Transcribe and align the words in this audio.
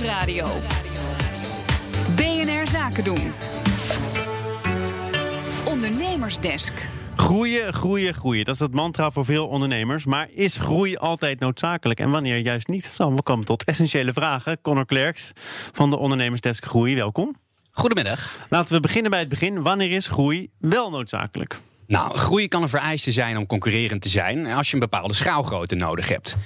Nieuwsradio. 0.00 0.46
BNR 2.16 2.68
Zaken 2.68 3.04
doen. 3.04 3.32
Ondernemersdesk. 5.64 6.88
Groeien, 7.16 7.72
groeien, 7.72 8.14
groeien. 8.14 8.44
Dat 8.44 8.54
is 8.54 8.60
het 8.60 8.74
mantra 8.74 9.10
voor 9.10 9.24
veel 9.24 9.46
ondernemers. 9.46 10.04
Maar 10.04 10.28
is 10.30 10.56
groei 10.56 10.96
altijd 10.96 11.40
noodzakelijk 11.40 12.00
en 12.00 12.10
wanneer 12.10 12.38
juist 12.38 12.68
niet? 12.68 12.94
Nou, 12.98 13.14
we 13.14 13.22
komen 13.22 13.44
tot 13.44 13.64
essentiële 13.64 14.12
vragen. 14.12 14.60
Connor 14.60 14.86
Klerks 14.86 15.32
van 15.72 15.90
de 15.90 15.96
Ondernemersdesk 15.96 16.64
Groei, 16.64 16.94
welkom. 16.94 17.36
Goedemiddag. 17.70 18.46
Laten 18.48 18.74
we 18.74 18.80
beginnen 18.80 19.10
bij 19.10 19.20
het 19.20 19.28
begin. 19.28 19.62
Wanneer 19.62 19.90
is 19.90 20.08
groei 20.08 20.50
wel 20.58 20.90
noodzakelijk? 20.90 21.58
Nou, 21.86 22.18
groei 22.18 22.48
kan 22.48 22.62
een 22.62 22.68
vereiste 22.68 23.12
zijn 23.12 23.36
om 23.36 23.46
concurrerend 23.46 24.02
te 24.02 24.08
zijn 24.08 24.46
als 24.46 24.68
je 24.68 24.74
een 24.74 24.80
bepaalde 24.80 25.14
schaalgrootte 25.14 25.74
nodig 25.74 26.08
hebt. 26.08 26.36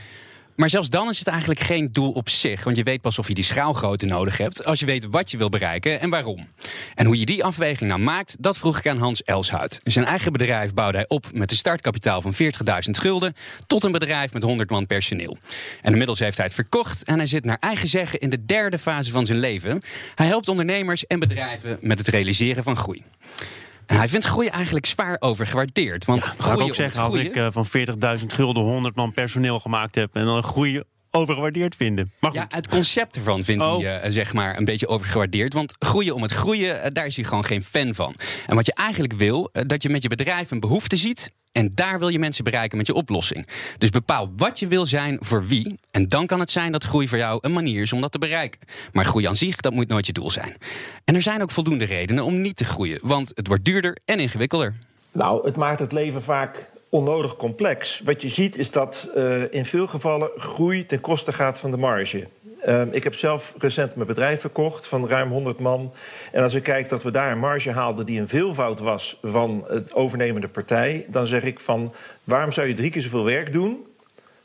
Maar 0.58 0.70
zelfs 0.70 0.90
dan 0.90 1.08
is 1.08 1.18
het 1.18 1.28
eigenlijk 1.28 1.60
geen 1.60 1.88
doel 1.92 2.12
op 2.12 2.28
zich. 2.28 2.64
Want 2.64 2.76
je 2.76 2.82
weet 2.82 3.00
pas 3.00 3.18
of 3.18 3.28
je 3.28 3.34
die 3.34 3.44
schaalgrootte 3.44 4.06
nodig 4.06 4.36
hebt 4.36 4.64
als 4.64 4.80
je 4.80 4.86
weet 4.86 5.06
wat 5.10 5.30
je 5.30 5.36
wil 5.36 5.48
bereiken 5.48 6.00
en 6.00 6.10
waarom. 6.10 6.48
En 6.94 7.06
hoe 7.06 7.18
je 7.18 7.24
die 7.24 7.44
afweging 7.44 7.90
nou 7.90 8.00
maakt, 8.00 8.36
dat 8.38 8.56
vroeg 8.56 8.78
ik 8.78 8.86
aan 8.86 8.98
Hans 8.98 9.22
Elshout. 9.22 9.80
Zijn 9.84 10.04
eigen 10.04 10.32
bedrijf 10.32 10.74
bouwde 10.74 10.96
hij 10.96 11.08
op 11.08 11.26
met 11.32 11.50
een 11.50 11.56
startkapitaal 11.56 12.22
van 12.22 12.34
40.000 12.34 12.90
gulden 12.90 13.34
tot 13.66 13.84
een 13.84 13.92
bedrijf 13.92 14.32
met 14.32 14.42
100 14.42 14.70
man 14.70 14.86
personeel. 14.86 15.36
En 15.82 15.92
inmiddels 15.92 16.18
heeft 16.18 16.36
hij 16.36 16.46
het 16.46 16.54
verkocht 16.54 17.04
en 17.04 17.16
hij 17.16 17.26
zit 17.26 17.44
naar 17.44 17.58
eigen 17.58 17.88
zeggen 17.88 18.18
in 18.18 18.30
de 18.30 18.44
derde 18.44 18.78
fase 18.78 19.10
van 19.10 19.26
zijn 19.26 19.38
leven. 19.38 19.82
Hij 20.14 20.26
helpt 20.26 20.48
ondernemers 20.48 21.06
en 21.06 21.18
bedrijven 21.18 21.78
met 21.80 21.98
het 21.98 22.08
realiseren 22.08 22.62
van 22.62 22.76
groei. 22.76 23.04
En 23.88 23.96
hij 23.96 24.08
vindt 24.08 24.26
groei 24.26 24.48
eigenlijk 24.48 24.86
zwaar 24.86 25.16
overgewaardeerd. 25.18 26.04
Want 26.04 26.34
Zou 26.38 26.54
ik 26.54 26.60
ook 26.60 26.74
zeggen, 26.74 27.02
als 27.02 27.14
ik 27.14 27.36
eh, 27.36 27.46
van 27.50 27.66
40.000 28.20 28.26
gulden 28.26 28.62
100 28.62 28.96
man 28.96 29.12
personeel 29.12 29.60
gemaakt 29.60 29.94
heb... 29.94 30.14
en 30.16 30.24
dan 30.24 30.42
groei 30.42 30.82
overgewaardeerd 31.18 31.76
vinden. 31.76 32.12
Maar 32.20 32.30
goed, 32.30 32.40
Ja, 32.40 32.46
het 32.56 32.68
concept 32.68 33.16
ervan 33.16 33.44
vindt 33.44 33.62
Oh. 33.64 33.78
hij 33.78 34.00
eh, 34.00 34.10
zeg 34.12 34.32
maar 34.32 34.56
een 34.58 34.64
beetje 34.64 34.86
overgewaardeerd. 34.88 35.52
Want 35.52 35.74
groeien 35.78 36.14
om 36.14 36.22
het 36.22 36.32
groeien, 36.32 36.82
eh, 36.82 36.90
daar 36.92 37.06
is 37.06 37.16
hij 37.16 37.24
gewoon 37.24 37.44
geen 37.44 37.62
fan 37.64 37.94
van. 37.94 38.14
En 38.46 38.54
wat 38.56 38.66
je 38.66 38.74
eigenlijk 38.74 39.12
wil, 39.12 39.48
eh, 39.52 39.62
dat 39.66 39.82
je 39.82 39.88
met 39.88 40.02
je 40.02 40.08
bedrijf 40.08 40.50
een 40.50 40.60
behoefte 40.60 40.96
ziet. 40.96 41.30
En 41.52 41.70
daar 41.74 41.98
wil 41.98 42.08
je 42.08 42.18
mensen 42.18 42.44
bereiken 42.44 42.76
met 42.78 42.86
je 42.86 42.94
oplossing. 42.94 43.46
Dus 43.78 43.90
bepaal 43.90 44.32
wat 44.36 44.58
je 44.58 44.66
wil 44.66 44.86
zijn 44.86 45.16
voor 45.20 45.46
wie. 45.46 45.74
En 45.90 46.08
dan 46.08 46.26
kan 46.26 46.40
het 46.40 46.50
zijn 46.50 46.72
dat 46.72 46.84
groei 46.84 47.08
voor 47.08 47.18
jou 47.18 47.38
een 47.42 47.52
manier 47.52 47.82
is 47.82 47.92
om 47.92 48.00
dat 48.00 48.12
te 48.12 48.18
bereiken. 48.18 48.60
Maar 48.92 49.04
groei 49.04 49.26
aan 49.26 49.36
zich, 49.36 49.56
dat 49.56 49.72
moet 49.72 49.88
nooit 49.88 50.06
je 50.06 50.12
doel 50.12 50.30
zijn. 50.30 50.56
En 51.04 51.14
er 51.14 51.22
zijn 51.22 51.42
ook 51.42 51.50
voldoende 51.50 51.84
redenen 51.84 52.24
om 52.24 52.40
niet 52.40 52.56
te 52.56 52.64
groeien. 52.64 52.98
Want 53.02 53.32
het 53.34 53.46
wordt 53.46 53.64
duurder 53.64 53.96
en 54.04 54.18
ingewikkelder. 54.18 54.74
Nou, 55.12 55.46
het 55.46 55.56
maakt 55.56 55.80
het 55.80 55.92
leven 55.92 56.22
vaak 56.22 56.68
onnodig 56.88 57.36
complex. 57.36 58.00
Wat 58.04 58.22
je 58.22 58.28
ziet 58.28 58.56
is 58.56 58.70
dat 58.70 59.10
eh, 59.14 59.52
in 59.52 59.64
veel 59.64 59.86
gevallen 59.86 60.30
groei 60.36 60.86
ten 60.86 61.00
koste 61.00 61.32
gaat 61.32 61.60
van 61.60 61.70
de 61.70 61.76
marge. 61.76 62.26
Ehm, 62.60 62.88
ik 62.90 63.04
heb 63.04 63.14
zelf 63.14 63.54
recent 63.58 63.94
mijn 63.94 64.06
bedrijf 64.06 64.40
verkocht 64.40 64.86
van 64.86 65.08
ruim 65.08 65.30
100 65.30 65.58
man. 65.58 65.92
En 66.32 66.42
als 66.42 66.54
ik 66.54 66.62
kijk 66.62 66.88
dat 66.88 67.02
we 67.02 67.10
daar 67.10 67.32
een 67.32 67.38
marge 67.38 67.70
haalden 67.70 68.06
die 68.06 68.20
een 68.20 68.28
veelvoud 68.28 68.80
was 68.80 69.18
van 69.22 69.64
het 69.68 69.94
overnemende 69.94 70.48
partij, 70.48 71.06
dan 71.08 71.26
zeg 71.26 71.42
ik 71.42 71.60
van 71.60 71.94
waarom 72.24 72.52
zou 72.52 72.68
je 72.68 72.74
drie 72.74 72.90
keer 72.90 73.02
zoveel 73.02 73.24
werk 73.24 73.52
doen 73.52 73.86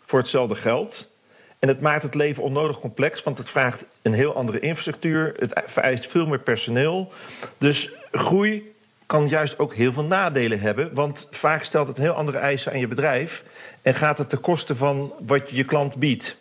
voor 0.05 0.19
hetzelfde 0.19 0.55
geld? 0.55 1.11
En 1.59 1.67
het 1.67 1.81
maakt 1.81 2.03
het 2.03 2.16
leven 2.16 2.44
onnodig 2.44 2.80
complex, 2.80 3.23
want 3.23 3.38
het 3.38 3.49
vraagt 3.49 3.86
een 4.02 4.14
heel 4.14 4.36
andere 4.36 4.59
infrastructuur. 4.59 5.33
Het 5.39 5.61
vereist 5.66 6.08
veel 6.08 6.27
meer 6.27 6.39
personeel. 6.39 7.11
Dus 7.58 7.91
groei 8.11 8.72
kan 9.05 9.27
juist 9.27 9.59
ook 9.59 9.73
heel 9.73 9.93
veel 9.93 10.03
nadelen 10.03 10.59
hebben. 10.59 10.93
Want 10.93 11.27
vaak 11.31 11.63
stelt 11.63 11.87
het 11.87 11.97
heel 11.97 12.13
andere 12.13 12.37
eisen 12.37 12.71
aan 12.71 12.79
je 12.79 12.87
bedrijf. 12.87 13.43
En 13.81 13.95
gaat 13.95 14.17
het 14.17 14.29
ten 14.29 14.41
koste 14.41 14.75
van 14.75 15.13
wat 15.25 15.49
je 15.49 15.55
je 15.55 15.63
klant 15.63 15.95
biedt. 15.95 16.37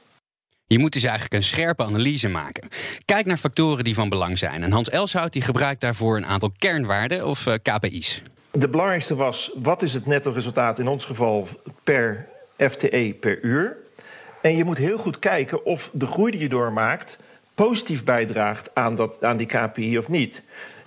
Je 0.67 0.79
moet 0.79 0.93
dus 0.93 1.03
eigenlijk 1.03 1.35
een 1.35 1.43
scherpe 1.43 1.85
analyse 1.85 2.29
maken. 2.29 2.69
Kijk 3.05 3.27
naar 3.27 3.37
factoren 3.37 3.85
die 3.85 3.95
van 3.95 4.09
belang 4.09 4.39
zijn. 4.39 4.63
En 4.63 4.73
Hans 4.73 4.91
Elshout 4.91 5.33
die 5.33 5.43
gebruikt 5.43 5.81
daarvoor 5.81 6.17
een 6.17 6.27
aantal 6.27 6.53
kernwaarden 6.57 7.27
of 7.27 7.47
eh, 7.47 7.55
KPI's. 7.63 8.23
De 8.51 8.69
belangrijkste 8.69 9.15
was, 9.15 9.51
wat 9.55 9.83
is 9.83 9.95
het 9.95 10.07
netto 10.07 10.31
resultaat 10.31 10.79
in 10.79 10.89
ons 10.89 11.05
geval 11.05 11.49
per 11.85 12.29
FTE 12.57 13.17
per 13.21 13.43
uur? 13.43 13.77
En 14.41 14.57
je 14.57 14.65
moet 14.65 14.79
heel 14.79 14.99
goed 14.99 15.19
kijken 15.19 15.65
of 15.65 15.91
de 15.93 16.07
groei 16.07 16.31
die 16.31 16.41
je 16.41 16.49
doormaakt... 16.49 17.19
positief 17.55 18.05
bijdraagt 18.05 18.71
aan, 18.75 18.97
dat, 18.97 19.25
aan 19.25 19.37
die 19.37 19.47
KPI 19.47 19.99
of 19.99 20.09
niet. 20.09 20.43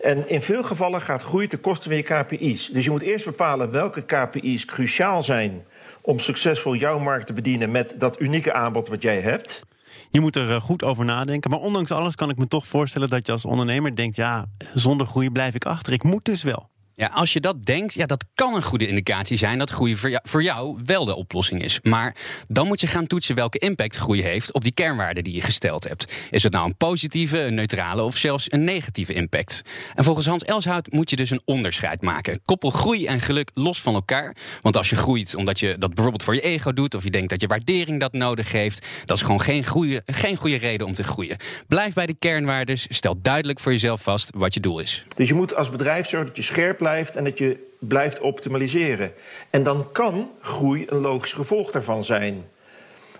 En 0.06 0.30
in 0.30 0.42
veel 0.42 0.64
gevallen 0.64 1.02
gaat 1.02 1.22
groei 1.22 1.48
ten 1.48 1.62
koste 1.62 1.88
van 1.88 1.98
je 1.98 2.04
KPI's. 2.04 2.70
Dus 2.70 2.84
je 2.84 2.90
moet 2.90 3.02
eerst 3.02 3.26
bepalen 3.26 3.72
welke 3.72 4.02
KPI's 4.02 4.66
cruciaal 4.66 5.24
zijn... 5.24 5.66
om 6.02 6.20
succesvol 6.20 6.76
jouw 6.76 7.00
markt 7.00 7.26
te 7.28 7.34
bedienen 7.34 7.72
met 7.72 7.96
dat 7.98 8.22
unieke 8.22 8.54
aanbod 8.54 8.88
wat 8.88 9.02
jij 9.02 9.22
hebt... 9.22 9.64
je 10.12 10.22
moet 10.22 10.36
er 10.36 10.52
eh, 10.52 10.62
goed 10.62 10.84
over 10.84 11.06
nadenken. 11.06 11.50
Maar 11.50 11.60
ondanks 11.60 11.92
alles 11.92 12.16
kan 12.16 12.30
ik 12.30 12.38
me 12.38 12.48
toch 12.48 12.68
voorstellen 12.68 13.10
dat 13.10 13.26
je 13.26 13.32
als 13.32 13.46
ondernemer 13.46 13.96
denkt... 13.96 14.16
ja, 14.16 14.46
zonder 14.74 15.08
groei 15.08 15.30
blijf 15.30 15.56
ik 15.56 15.66
achter. 15.66 15.94
Ik 15.94 16.04
moet 16.04 16.26
dus 16.26 16.44
wel. 16.44 16.70
Ja, 16.98 17.08
als 17.08 17.34
je 17.34 17.40
dat 17.40 17.66
denkt, 17.66 17.94
ja, 17.94 18.06
dat 18.06 18.26
kan 18.34 18.54
een 18.54 18.64
goede 18.64 18.88
indicatie 18.88 19.38
zijn 19.38 19.60
dat 19.60 19.70
groei 19.70 19.98
voor 20.24 20.44
jou, 20.44 20.80
wel 20.86 21.06
de 21.06 21.16
oplossing 21.16 21.64
is. 21.64 21.80
Maar 21.82 22.16
dan 22.48 22.68
moet 22.68 22.82
je 22.82 22.88
gaan 22.88 23.08
toetsen 23.08 23.36
welke 23.36 23.58
impact 23.58 23.96
groei 23.96 24.22
heeft 24.22 24.54
op 24.54 24.64
die 24.64 24.74
kernwaarden 24.74 25.24
die 25.24 25.34
je 25.34 25.42
gesteld 25.42 25.88
hebt. 25.88 26.14
Is 26.32 26.44
het 26.44 26.52
nou 26.52 26.66
een 26.66 26.78
positieve, 26.78 27.40
een 27.40 27.54
neutrale 27.54 28.02
of 28.02 28.18
zelfs 28.18 28.52
een 28.52 28.64
negatieve 28.64 29.14
impact? 29.14 29.62
En 29.96 30.04
volgens 30.04 30.26
Hans 30.26 30.44
Elshout 30.44 30.92
moet 30.92 31.10
je 31.10 31.16
dus 31.16 31.30
een 31.30 31.42
onderscheid 31.46 32.02
maken. 32.02 32.42
Koppel 32.46 32.70
groei 32.70 33.06
en 33.06 33.20
geluk 33.20 33.52
los 33.54 33.82
van 33.82 33.94
elkaar. 33.94 34.36
Want 34.62 34.78
als 34.78 34.90
je 34.90 34.96
groeit 34.96 35.36
omdat 35.36 35.60
je 35.60 35.76
dat 35.78 35.94
bijvoorbeeld 35.94 36.24
voor 36.24 36.36
je 36.36 36.42
ego 36.42 36.74
doet, 36.74 36.96
of 36.96 37.04
je 37.04 37.12
denkt 37.12 37.30
dat 37.30 37.42
je 37.42 37.48
waardering 37.48 38.00
dat 38.00 38.14
nodig 38.14 38.52
heeft, 38.52 38.88
dat 39.06 39.18
is 39.18 39.24
gewoon 39.24 39.42
geen 39.42 39.66
goede, 39.66 40.02
geen 40.06 40.36
goede 40.36 40.58
reden 40.58 40.88
om 40.88 40.94
te 40.94 41.04
groeien. 41.04 41.38
Blijf 41.68 41.94
bij 41.94 42.06
de 42.06 42.16
kernwaardes, 42.20 42.86
stel 42.90 43.22
duidelijk 43.22 43.60
voor 43.60 43.72
jezelf 43.72 44.02
vast 44.02 44.30
wat 44.36 44.54
je 44.54 44.60
doel 44.60 44.80
is. 44.80 45.06
Dus 45.16 45.28
je 45.28 45.34
moet 45.34 45.56
als 45.56 45.70
bedrijf 45.70 46.10
zorgen 46.10 46.28
dat 46.28 46.38
je 46.38 46.44
scherp 46.44 46.84
blijft 46.85 47.16
en 47.16 47.23
dat 47.23 47.38
je 47.38 47.73
blijft 47.79 48.19
optimaliseren. 48.19 49.13
En 49.50 49.63
dan 49.63 49.91
kan 49.91 50.31
groei 50.41 50.85
een 50.88 51.01
logisch 51.01 51.34
gevolg 51.34 51.72
daarvan 51.72 52.03
zijn. 52.03 52.46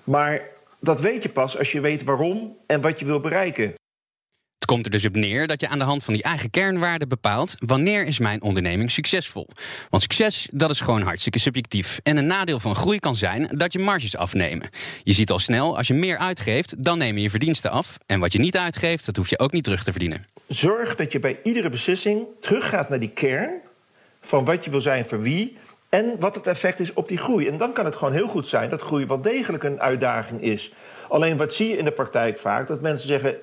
Maar 0.04 0.42
dat 0.80 1.00
weet 1.02 1.24
je 1.24 1.30
pas 1.30 1.58
als 1.58 1.72
je 1.72 1.82
weet 1.82 2.04
waarom 2.04 2.58
en 2.66 2.82
wat 2.82 3.00
je 3.00 3.06
wil 3.06 3.20
bereiken. 3.20 3.74
Het 4.66 4.74
komt 4.74 4.86
er 4.86 4.92
dus 4.92 5.06
op 5.06 5.16
neer 5.16 5.48
dat 5.48 5.62
je 5.62 5.68
aan 5.68 5.78
de 5.78 5.84
hand 5.84 6.04
van 6.04 6.14
die 6.14 6.24
eigen 6.24 6.50
kernwaarden 6.50 7.08
bepaalt 7.08 7.56
wanneer 7.60 8.06
is 8.06 8.20
mijn 8.20 8.42
onderneming 8.42 8.92
succesvol. 8.92 9.48
Want 9.90 10.04
succes, 10.04 10.48
dat 10.52 10.70
is 10.70 10.80
gewoon 10.80 11.02
hartstikke 11.02 11.40
subjectief. 11.40 12.00
En 12.04 12.18
een 12.18 12.28
nadeel 12.28 12.60
van 12.60 12.76
groei 12.76 13.00
kan 13.00 13.16
zijn 13.16 13.48
dat 13.52 13.74
je 13.74 13.80
marges 13.80 14.18
afnemen. 14.18 14.70
Je 15.04 15.14
ziet 15.14 15.32
al 15.32 15.40
snel, 15.40 15.78
als 15.78 15.88
je 15.88 15.94
meer 15.94 16.18
uitgeeft, 16.18 16.84
dan 16.84 16.98
neem 16.98 17.16
je 17.16 17.22
je 17.22 17.30
verdiensten 17.30 17.72
af. 17.72 17.98
En 18.06 18.20
wat 18.20 18.32
je 18.32 18.40
niet 18.40 18.58
uitgeeft, 18.58 19.06
dat 19.06 19.16
hoef 19.16 19.30
je 19.30 19.40
ook 19.40 19.52
niet 19.52 19.64
terug 19.64 19.84
te 19.84 19.92
verdienen. 19.92 20.26
Zorg 20.48 20.96
dat 20.96 21.12
je 21.12 21.20
bij 21.20 21.40
iedere 21.44 21.70
beslissing 21.70 22.26
teruggaat 22.40 22.90
naar 22.90 23.00
die 23.00 23.12
kern 23.14 23.52
van 24.22 24.46
wat 24.46 24.66
je 24.66 24.72
wil 24.72 24.82
zijn 24.82 25.06
voor 25.06 25.22
wie 25.22 25.58
en 25.90 26.20
wat 26.20 26.36
het 26.36 26.48
effect 26.48 26.80
is 26.80 26.94
op 26.94 27.08
die 27.08 27.18
groei. 27.18 27.48
En 27.48 27.58
dan 27.58 27.74
kan 27.74 27.86
het 27.86 27.96
gewoon 27.96 28.14
heel 28.14 28.28
goed 28.28 28.48
zijn 28.48 28.70
dat 28.70 28.82
groei 28.82 29.06
wel 29.06 29.22
degelijk 29.22 29.64
een 29.64 29.82
uitdaging 29.82 30.42
is. 30.42 30.72
Alleen 31.10 31.38
wat 31.38 31.54
zie 31.54 31.70
je 31.70 31.78
in 31.78 31.86
de 31.86 31.92
praktijk 31.92 32.40
vaak? 32.40 32.68
Dat 32.68 32.82
mensen 32.82 33.08
zeggen: 33.08 33.36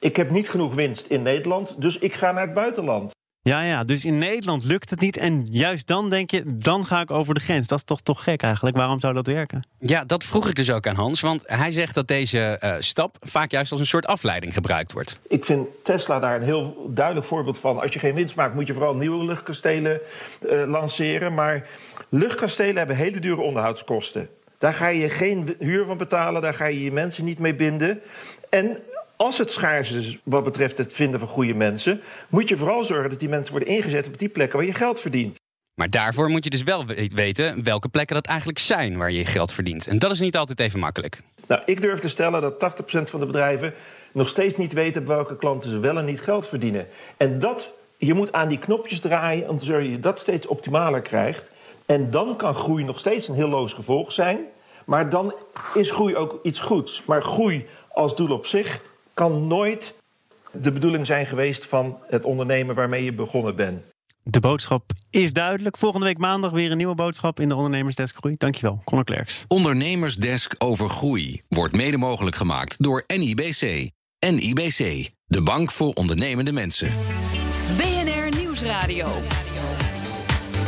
Ik 0.00 0.16
heb 0.16 0.30
niet 0.30 0.50
genoeg 0.50 0.74
winst 0.74 1.06
in 1.06 1.22
Nederland, 1.22 1.74
dus 1.78 1.98
ik 1.98 2.14
ga 2.14 2.32
naar 2.32 2.44
het 2.44 2.54
buitenland. 2.54 3.12
Ja, 3.42 3.62
ja, 3.62 3.84
dus 3.84 4.04
in 4.04 4.18
Nederland 4.18 4.64
lukt 4.64 4.90
het 4.90 5.00
niet. 5.00 5.16
En 5.16 5.46
juist 5.50 5.86
dan 5.86 6.10
denk 6.10 6.30
je, 6.30 6.42
dan 6.46 6.86
ga 6.86 7.00
ik 7.00 7.10
over 7.10 7.34
de 7.34 7.40
grens. 7.40 7.66
Dat 7.66 7.78
is 7.78 7.84
toch, 7.84 8.00
toch 8.00 8.22
gek 8.22 8.42
eigenlijk? 8.42 8.76
Waarom 8.76 9.00
zou 9.00 9.14
dat 9.14 9.26
werken? 9.26 9.66
Ja, 9.78 10.04
dat 10.04 10.24
vroeg 10.24 10.48
ik 10.48 10.54
dus 10.54 10.72
ook 10.72 10.86
aan 10.86 10.94
Hans, 10.94 11.20
want 11.20 11.42
hij 11.46 11.70
zegt 11.70 11.94
dat 11.94 12.08
deze 12.08 12.38
eh, 12.38 12.74
stap 12.78 13.16
vaak 13.20 13.50
juist 13.50 13.70
als 13.70 13.80
een 13.80 13.86
soort 13.86 14.06
afleiding 14.06 14.54
gebruikt 14.54 14.92
wordt. 14.92 15.18
Ik 15.28 15.44
vind 15.44 15.68
Tesla 15.82 16.18
daar 16.18 16.36
een 16.36 16.42
heel 16.42 16.90
duidelijk 16.94 17.26
voorbeeld 17.26 17.58
van. 17.58 17.80
Als 17.80 17.92
je 17.92 17.98
geen 17.98 18.14
winst 18.14 18.34
maakt, 18.34 18.54
moet 18.54 18.66
je 18.66 18.72
vooral 18.72 18.94
nieuwe 18.94 19.24
luchtkastelen 19.24 20.00
eh, 20.48 20.62
lanceren. 20.66 21.34
Maar 21.34 21.66
luchtkastelen 22.08 22.76
hebben 22.76 22.96
hele 22.96 23.20
dure 23.20 23.40
onderhoudskosten. 23.40 24.28
Daar 24.58 24.72
ga 24.72 24.88
je 24.88 25.08
geen 25.08 25.56
huur 25.58 25.84
van 25.84 25.96
betalen, 25.96 26.42
daar 26.42 26.54
ga 26.54 26.66
je 26.66 26.82
je 26.82 26.92
mensen 26.92 27.24
niet 27.24 27.38
mee 27.38 27.54
binden. 27.54 28.00
En 28.48 28.78
als 29.20 29.38
het 29.38 29.52
schaars 29.52 29.90
is 29.90 30.18
wat 30.22 30.44
betreft 30.44 30.78
het 30.78 30.92
vinden 30.92 31.20
van 31.20 31.28
goede 31.28 31.54
mensen, 31.54 32.00
moet 32.28 32.48
je 32.48 32.56
vooral 32.56 32.84
zorgen 32.84 33.10
dat 33.10 33.18
die 33.20 33.28
mensen 33.28 33.50
worden 33.52 33.68
ingezet 33.74 34.06
op 34.06 34.18
die 34.18 34.28
plekken 34.28 34.58
waar 34.58 34.66
je 34.66 34.72
geld 34.74 35.00
verdient. 35.00 35.38
Maar 35.74 35.90
daarvoor 35.90 36.28
moet 36.28 36.44
je 36.44 36.50
dus 36.50 36.62
wel 36.62 36.86
we- 36.86 37.10
weten 37.14 37.64
welke 37.64 37.88
plekken 37.88 38.14
dat 38.14 38.26
eigenlijk 38.26 38.58
zijn 38.58 38.96
waar 38.96 39.10
je 39.10 39.18
je 39.18 39.24
geld 39.24 39.52
verdient. 39.52 39.86
En 39.86 39.98
dat 39.98 40.10
is 40.10 40.20
niet 40.20 40.36
altijd 40.36 40.60
even 40.60 40.78
makkelijk. 40.80 41.20
Nou, 41.46 41.62
ik 41.64 41.80
durf 41.80 42.00
te 42.00 42.08
stellen 42.08 42.40
dat 42.40 42.58
80% 42.58 43.10
van 43.10 43.20
de 43.20 43.26
bedrijven 43.26 43.74
nog 44.12 44.28
steeds 44.28 44.56
niet 44.56 44.72
weten 44.72 45.06
welke 45.06 45.36
klanten 45.36 45.70
ze 45.70 45.78
wel 45.78 45.98
en 45.98 46.04
niet 46.04 46.20
geld 46.20 46.48
verdienen. 46.48 46.86
En 47.16 47.38
dat, 47.38 47.70
je 47.96 48.14
moet 48.14 48.32
aan 48.32 48.48
die 48.48 48.58
knopjes 48.58 49.00
draaien 49.00 49.48
om 49.48 49.58
te 49.58 49.64
zorgen 49.64 49.84
dat 49.84 49.94
je 49.94 50.00
dat 50.00 50.18
steeds 50.20 50.46
optimaler 50.46 51.00
krijgt. 51.00 51.50
En 51.86 52.10
dan 52.10 52.36
kan 52.36 52.54
groei 52.54 52.84
nog 52.84 52.98
steeds 52.98 53.28
een 53.28 53.34
heel 53.34 53.48
logisch 53.48 53.72
gevolg 53.72 54.12
zijn. 54.12 54.38
Maar 54.84 55.10
dan 55.10 55.34
is 55.74 55.90
groei 55.90 56.16
ook 56.16 56.38
iets 56.42 56.60
goeds. 56.60 57.02
Maar 57.04 57.22
groei 57.22 57.66
als 57.92 58.16
doel 58.16 58.30
op 58.30 58.46
zich 58.46 58.80
kan 59.14 59.46
nooit 59.46 59.94
de 60.52 60.72
bedoeling 60.72 61.06
zijn 61.06 61.26
geweest 61.26 61.66
van 61.66 61.98
het 62.08 62.24
ondernemen 62.24 62.74
waarmee 62.74 63.04
je 63.04 63.12
begonnen 63.12 63.56
bent. 63.56 63.82
De 64.22 64.40
boodschap 64.40 64.90
is 65.10 65.32
duidelijk. 65.32 65.76
Volgende 65.76 66.06
week 66.06 66.18
maandag 66.18 66.50
weer 66.50 66.70
een 66.70 66.76
nieuwe 66.76 66.94
boodschap 66.94 67.40
in 67.40 67.48
de 67.48 67.54
Ondernemersdesk 67.54 68.16
Groei. 68.16 68.34
Dankjewel, 68.38 68.80
Conor 68.84 69.04
Klerks. 69.04 69.44
Ondernemersdesk 69.48 70.54
over 70.58 70.88
groei 70.88 71.42
wordt 71.48 71.76
mede 71.76 71.96
mogelijk 71.96 72.36
gemaakt 72.36 72.82
door 72.82 73.04
NIBC. 73.06 73.90
en 74.18 74.38
IBC, 74.38 75.10
de 75.26 75.42
bank 75.42 75.70
voor 75.70 75.92
ondernemende 75.92 76.52
mensen. 76.52 76.92
BNR 77.76 78.38
Nieuwsradio. 78.38 79.08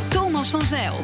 Thomas 0.09 0.49
van 0.49 0.61
Zeil. 0.61 0.95